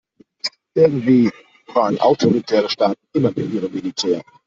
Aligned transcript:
Irgendwie 0.73 1.29
prahlen 1.67 1.99
autoritäre 1.99 2.71
Staaten 2.71 3.03
immer 3.13 3.29
mit 3.35 3.53
ihrem 3.53 3.71
Militär. 3.71 4.23